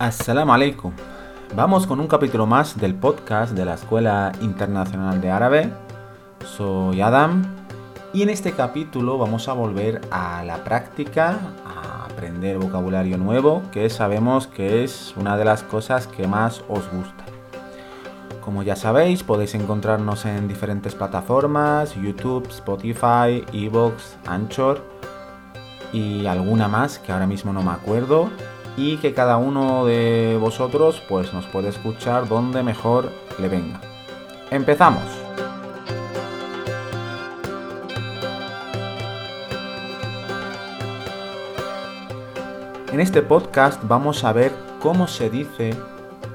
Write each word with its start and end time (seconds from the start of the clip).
Assalamu 0.00 0.54
alaikum. 0.54 0.94
Vamos 1.54 1.86
con 1.86 2.00
un 2.00 2.06
capítulo 2.06 2.46
más 2.46 2.78
del 2.78 2.94
podcast 2.94 3.52
de 3.52 3.66
la 3.66 3.74
Escuela 3.74 4.32
Internacional 4.40 5.20
de 5.20 5.30
Árabe. 5.30 5.70
Soy 6.56 7.02
Adam 7.02 7.42
y 8.14 8.22
en 8.22 8.30
este 8.30 8.52
capítulo 8.52 9.18
vamos 9.18 9.46
a 9.48 9.52
volver 9.52 10.00
a 10.10 10.42
la 10.42 10.64
práctica, 10.64 11.38
a 11.66 12.06
aprender 12.06 12.56
vocabulario 12.56 13.18
nuevo, 13.18 13.60
que 13.72 13.90
sabemos 13.90 14.46
que 14.46 14.84
es 14.84 15.12
una 15.18 15.36
de 15.36 15.44
las 15.44 15.62
cosas 15.64 16.06
que 16.06 16.26
más 16.26 16.64
os 16.70 16.90
gusta. 16.90 17.26
Como 18.42 18.62
ya 18.62 18.76
sabéis, 18.76 19.22
podéis 19.22 19.54
encontrarnos 19.54 20.24
en 20.24 20.48
diferentes 20.48 20.94
plataformas, 20.94 21.94
YouTube, 21.94 22.48
Spotify, 22.48 23.44
Evox, 23.52 24.16
Anchor 24.26 24.82
y 25.92 26.24
alguna 26.24 26.68
más 26.68 26.98
que 26.98 27.12
ahora 27.12 27.26
mismo 27.26 27.52
no 27.52 27.62
me 27.62 27.72
acuerdo 27.72 28.30
y 28.80 28.96
que 28.96 29.12
cada 29.12 29.36
uno 29.36 29.84
de 29.84 30.38
vosotros 30.40 31.02
pues 31.06 31.34
nos 31.34 31.44
puede 31.44 31.68
escuchar 31.68 32.26
donde 32.26 32.62
mejor 32.62 33.12
le 33.38 33.48
venga. 33.50 33.78
Empezamos. 34.50 35.02
En 42.90 43.00
este 43.00 43.20
podcast 43.20 43.82
vamos 43.84 44.24
a 44.24 44.32
ver 44.32 44.50
cómo 44.80 45.06
se 45.06 45.28
dice 45.28 45.76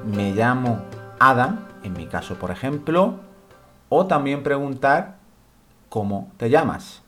me 0.06 0.32
llamo 0.32 0.84
Adam, 1.18 1.66
en 1.82 1.94
mi 1.94 2.06
caso 2.06 2.36
por 2.36 2.52
ejemplo, 2.52 3.16
o 3.90 4.06
también 4.06 4.44
preguntar 4.44 5.16
cómo 5.90 6.32
te 6.38 6.52
llamas. 6.52 7.05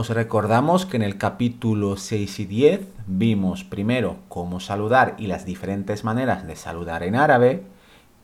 Os 0.00 0.10
recordamos 0.10 0.86
que 0.86 0.96
en 0.96 1.02
el 1.02 1.18
capítulo 1.18 1.96
6 1.96 2.38
y 2.38 2.44
10 2.44 2.86
vimos 3.08 3.64
primero 3.64 4.18
cómo 4.28 4.60
saludar 4.60 5.16
y 5.18 5.26
las 5.26 5.44
diferentes 5.44 6.04
maneras 6.04 6.46
de 6.46 6.54
saludar 6.54 7.02
en 7.02 7.16
árabe 7.16 7.64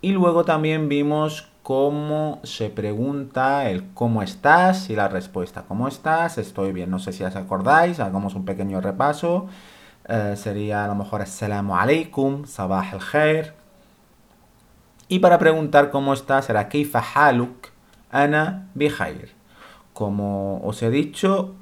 y 0.01 0.13
luego 0.13 0.45
también 0.45 0.89
vimos 0.89 1.49
cómo 1.65 2.39
se 2.45 2.71
pregunta 2.71 3.69
el 3.69 3.93
cómo 3.93 4.23
estás 4.23 4.89
y 4.89 4.95
la 4.95 5.09
respuesta 5.09 5.65
cómo 5.67 5.89
estás, 5.89 6.39
estoy 6.39 6.71
bien, 6.71 6.91
no 6.91 7.01
sé 7.01 7.13
si 7.13 7.25
os 7.25 7.35
acordáis, 7.35 7.99
hagamos 7.99 8.37
un 8.37 8.45
pequeño 8.45 8.81
repaso. 8.81 9.49
Eh, 10.07 10.35
sería 10.37 10.85
a 10.85 10.87
lo 10.87 10.95
mejor 10.95 11.23
assalamu 11.23 11.75
alaikum, 11.75 12.47
sabah 12.47 12.89
al 12.93 13.01
khair. 13.01 13.53
Y 15.09 15.19
para 15.19 15.41
preguntar 15.41 15.91
cómo 15.91 16.15
estás 16.15 16.45
será 16.45 16.69
keifa 16.69 17.01
haluk, 17.01 17.67
ana 18.13 18.69
bihair. 18.75 19.33
Como 19.93 20.61
os 20.65 20.81
he 20.81 20.91
dicho, 20.91 21.55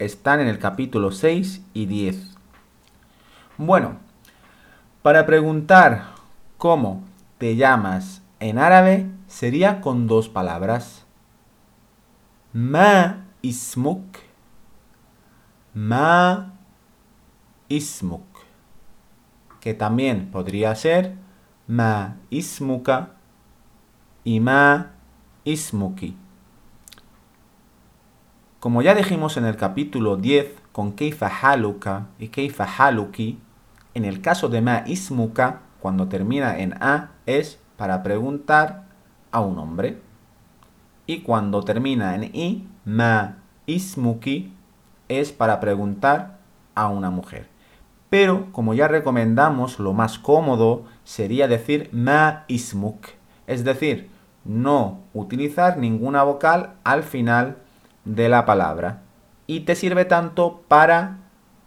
están 0.00 0.40
en 0.40 0.48
el 0.48 0.58
capítulo 0.58 1.12
6 1.12 1.62
y 1.74 1.86
10. 1.86 2.36
Bueno, 3.58 3.98
para 5.02 5.26
preguntar 5.26 6.06
cómo 6.56 7.04
te 7.36 7.54
llamas 7.56 8.22
en 8.40 8.58
árabe 8.58 9.10
sería 9.28 9.82
con 9.82 10.06
dos 10.06 10.30
palabras. 10.30 11.04
Ma 12.54 13.26
ismuk. 13.42 14.16
Ma 15.74 16.54
ismuk. 17.68 18.24
Que 19.60 19.74
también 19.74 20.30
podría 20.30 20.74
ser 20.74 21.14
ma 21.66 22.16
ismuka 22.30 23.10
y 24.24 24.40
ma 24.40 24.92
ismuki. 25.44 26.16
Como 28.60 28.82
ya 28.82 28.94
dijimos 28.94 29.38
en 29.38 29.46
el 29.46 29.56
capítulo 29.56 30.18
10 30.18 30.54
con 30.72 30.92
Keifa 30.92 31.28
Haluka 31.28 32.08
y 32.18 32.28
Keifa 32.28 32.64
Haluki, 32.64 33.38
en 33.94 34.04
el 34.04 34.20
caso 34.20 34.50
de 34.50 34.60
Ma 34.60 34.84
Ismuka, 34.86 35.60
cuando 35.80 36.08
termina 36.08 36.58
en 36.58 36.74
A, 36.74 37.12
es 37.24 37.58
para 37.78 38.02
preguntar 38.02 38.84
a 39.32 39.40
un 39.40 39.58
hombre. 39.58 40.02
Y 41.06 41.22
cuando 41.22 41.62
termina 41.64 42.14
en 42.14 42.24
I, 42.36 42.68
Ma 42.84 43.38
Ismuki, 43.64 44.52
es 45.08 45.32
para 45.32 45.58
preguntar 45.58 46.36
a 46.74 46.88
una 46.88 47.08
mujer. 47.08 47.48
Pero, 48.10 48.52
como 48.52 48.74
ya 48.74 48.88
recomendamos, 48.88 49.78
lo 49.78 49.94
más 49.94 50.18
cómodo 50.18 50.84
sería 51.02 51.48
decir 51.48 51.88
Ma 51.92 52.44
Ismuk, 52.46 53.06
es 53.46 53.64
decir, 53.64 54.10
no 54.44 54.98
utilizar 55.14 55.78
ninguna 55.78 56.24
vocal 56.24 56.74
al 56.84 57.04
final 57.04 57.56
de 58.04 58.28
la 58.28 58.44
palabra 58.44 59.02
y 59.46 59.60
te 59.60 59.74
sirve 59.74 60.04
tanto 60.04 60.62
para 60.68 61.18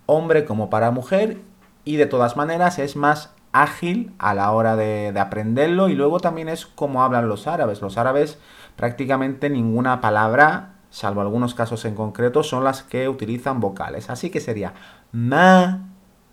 hombre 0.06 0.46
como 0.46 0.70
para 0.70 0.92
mujer 0.92 1.42
y 1.86 1.98
de 1.98 2.06
todas 2.06 2.38
maneras 2.38 2.80
es 2.80 2.96
más 2.96 3.34
ágil 3.52 4.14
a 4.18 4.34
la 4.34 4.52
hora 4.52 4.76
de, 4.76 5.14
aprenderlo 5.18 5.90
y 5.90 5.96
luego 5.96 6.20
también 6.20 6.50
es 6.50 6.66
como 6.66 7.04
hablan 7.04 7.30
los 7.30 7.48
árabes. 7.48 7.82
Los 7.82 7.98
árabes 7.98 8.40
prácticamente 8.76 9.50
ninguna 9.50 10.02
palabra, 10.02 10.76
salvo 10.90 11.22
algunos 11.22 11.54
casos 11.54 11.86
en 11.86 11.96
concreto, 11.96 12.44
son 12.44 12.64
las 12.64 12.84
que 12.84 13.08
utilizan 13.08 13.60
vocales. 13.60 14.10
Así 14.10 14.30
que 14.30 14.40
sería 14.40 14.74
ma 15.12 15.88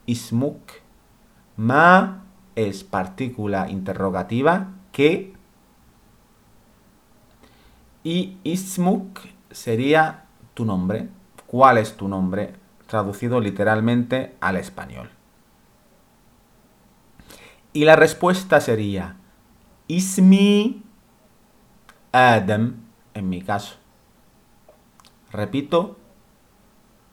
ismuk. 0.07 0.73
Ma 1.57 2.25
es 2.57 2.85
partícula 2.85 3.69
interrogativa 3.69 4.69
que 4.93 5.35
y 8.03 8.39
ismuk 8.45 9.21
sería 9.51 10.25
tu 10.55 10.65
nombre. 10.65 11.09
¿Cuál 11.47 11.79
es 11.79 11.97
tu 11.97 12.09
nombre? 12.09 12.55
Traducido 12.87 13.41
literalmente 13.41 14.37
al 14.41 14.57
español. 14.57 15.11
Y 17.73 17.85
la 17.85 17.97
respuesta 17.97 18.61
sería 18.61 19.17
Ismi 19.87 20.83
Adam, 22.13 22.77
en 23.15 23.29
mi 23.29 23.43
caso. 23.43 23.77
Repito, 25.31 25.97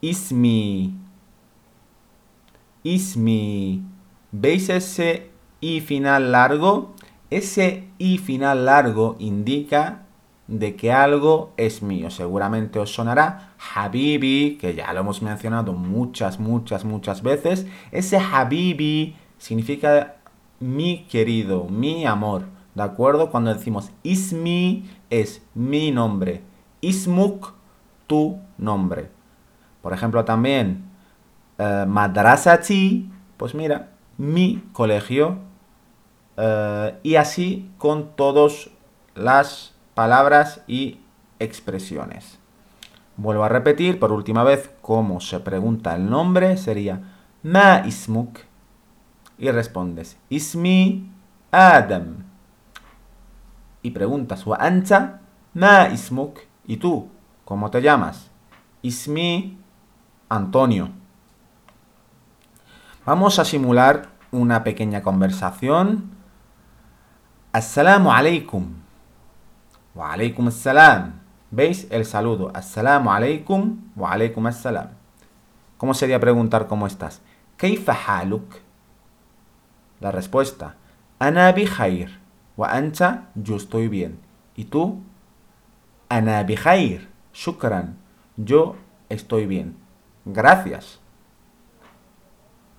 Ismi. 0.02 0.96
Ismi. 2.84 3.84
¿Veis 4.32 4.70
ese 4.70 5.30
i 5.62 5.82
final 5.82 6.32
largo? 6.32 6.96
Ese 7.30 7.88
i 7.98 8.18
final 8.18 8.66
largo 8.66 9.16
indica 9.20 10.07
de 10.48 10.76
que 10.76 10.92
algo 10.92 11.54
es 11.58 11.82
mío. 11.82 12.10
Seguramente 12.10 12.80
os 12.80 12.94
sonará 12.94 13.54
Habibi, 13.76 14.58
que 14.60 14.74
ya 14.76 14.94
lo 14.94 15.02
hemos 15.02 15.22
mencionado 15.22 15.74
muchas, 15.74 16.40
muchas, 16.40 16.86
muchas 16.86 17.22
veces. 17.22 17.68
Ese 17.92 18.18
Habibi 18.18 19.16
significa 19.38 20.16
mi 20.60 21.04
querido, 21.06 21.66
mi 21.66 22.06
amor. 22.06 22.46
¿De 22.76 22.84
acuerdo? 22.84 23.30
Cuando 23.30 23.54
decimos 23.54 23.92
Ismi 24.04 24.90
es 25.10 25.42
mi 25.54 25.92
nombre. 25.92 26.42
Ismuk, 26.82 27.54
tu 28.06 28.40
nombre. 28.58 29.10
Por 29.82 29.94
ejemplo, 29.94 30.24
también 30.26 30.86
uh, 31.58 31.88
Madrasati, 31.88 33.10
pues 33.38 33.56
mira, 33.56 33.90
mi 34.18 34.64
colegio. 34.74 35.40
Eh, 36.38 36.96
y 37.02 37.16
así 37.16 37.72
con 37.80 38.16
todas 38.16 38.70
las 39.16 39.74
palabras 39.98 40.62
y 40.68 41.00
expresiones. 41.40 42.38
Vuelvo 43.16 43.44
a 43.44 43.50
repetir 43.50 43.98
por 43.98 44.12
última 44.12 44.44
vez 44.44 44.70
cómo 44.84 45.20
se 45.20 45.40
pregunta 45.40 45.96
el 45.96 46.08
nombre. 46.08 46.56
Sería 46.58 47.02
Ma 47.42 47.82
ismuk. 47.84 48.38
Y 49.40 49.50
respondes 49.50 50.16
Ismi 50.30 51.10
Adam. 51.52 52.26
Y 53.82 53.90
preguntas 53.90 54.46
Wa 54.46 54.58
anta 54.58 55.22
Ma 55.56 55.90
ismuk. 55.90 56.42
¿Y 56.68 56.78
tú? 56.78 57.10
¿Cómo 57.44 57.72
te 57.72 57.82
llamas? 57.82 58.30
Ismi 58.84 59.58
Antonio. 60.30 60.92
Vamos 63.04 63.40
a 63.40 63.46
simular 63.46 64.10
una 64.30 64.64
pequeña 64.64 65.02
conversación. 65.02 66.12
Assalamu 67.52 68.12
alaikum. 68.12 68.87
Wa 69.98 70.14
alaikum 70.14 70.48
assalam. 70.48 71.14
¿Veis 71.50 71.88
el 71.90 72.06
saludo? 72.06 72.52
Assalamu 72.54 73.10
alaikum 73.10 73.82
wa 73.96 74.14
alaikum 74.14 74.46
assalam. 74.46 74.90
¿Cómo 75.78 75.96
sería 75.96 76.20
preguntar 76.20 76.68
cómo 76.68 76.86
estás? 76.86 77.22
¿Kaifa 77.58 77.94
haluk? 77.94 78.46
La 80.00 80.12
respuesta. 80.12 80.76
Ana 81.18 81.52
bihair. 81.52 82.20
Wa 82.56 82.70
anta, 82.70 83.30
yo 83.34 83.56
estoy 83.56 83.88
bien. 83.88 84.20
¿Y 84.56 84.66
tú? 84.66 85.02
Ana 86.10 86.44
bihair. 86.44 87.10
Shukran. 87.34 87.98
Yo 88.38 88.76
estoy 89.10 89.48
bien. 89.48 89.78
Gracias. 90.26 91.00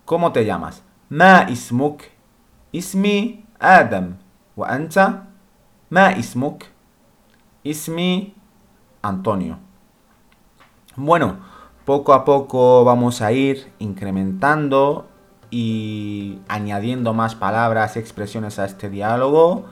¿Cómo 0.05 0.31
te 0.31 0.45
llamas? 0.45 0.85
Ma 1.09 1.47
ismuk. 1.51 2.03
Ismi 2.71 3.45
Adam. 3.59 4.19
Wa 4.55 4.69
anta? 4.69 5.27
Ma 5.91 6.13
ismuk. 6.13 6.78
Ismi 7.69 8.35
Antonio. 9.03 9.59
Bueno, 10.97 11.37
poco 11.85 12.15
a 12.15 12.25
poco 12.25 12.83
vamos 12.83 13.21
a 13.21 13.31
ir 13.33 13.71
incrementando 13.79 15.07
y 15.51 16.39
añadiendo 16.49 17.13
más 17.13 17.35
palabras 17.35 17.97
y 17.97 17.99
expresiones 17.99 18.59
a 18.59 18.65
este 18.65 18.89
diálogo, 18.89 19.67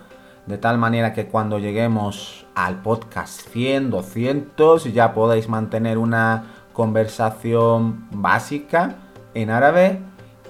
de 0.47 0.59
tal 0.59 0.77
manera 0.77 1.15
que 1.15 1.29
cuando 1.29 1.59
lleguemos 1.59 2.45
al 2.55 2.83
podcast 2.83 3.49
100, 3.49 3.91
200, 3.91 4.93
ya 4.93 5.15
podáis 5.15 5.49
mantener 5.49 5.97
una 5.97 6.45
conversación 6.75 8.09
básica 8.11 8.97
en 9.33 9.49
árabe. 9.49 10.03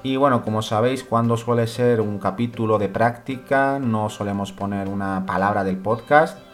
Y 0.02 0.16
bueno, 0.16 0.42
como 0.42 0.62
sabéis, 0.62 1.04
cuando 1.04 1.36
suele 1.36 1.68
ser 1.68 2.00
un 2.00 2.18
capítulo 2.18 2.78
de 2.78 2.88
práctica, 2.88 3.78
no 3.78 4.10
solemos 4.10 4.50
poner 4.50 4.88
una 4.88 5.24
palabra 5.26 5.62
del 5.62 5.76
podcast. 5.76 6.45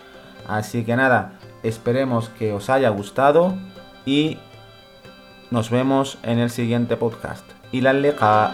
Así 0.47 0.85
que 0.85 0.97
nada, 0.97 1.39
esperemos 1.63 2.29
que 2.31 2.53
os 2.53 2.71
haya 2.71 2.89
gustado 2.91 3.55
y 4.05 4.39
nos 5.51 5.71
vemos 5.71 6.19
en 6.23 6.39
el 6.39 6.51
siguiente 6.51 6.97
podcast. 6.97 7.45
Y 7.73 7.81
la 7.81 7.93
leqa. 7.93 8.53